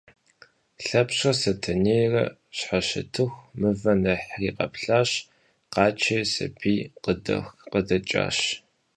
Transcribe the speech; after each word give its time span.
Lhepşre 0.83 1.33
Setenêyre 1.41 2.25
şheşıtıxu, 2.57 3.35
mıver 3.59 3.97
nexhri 4.03 4.49
kheplhaş, 4.57 5.11
khaçeri 5.73 6.25
sabiy 6.33 6.79
khıdeç'aş. 7.71 8.37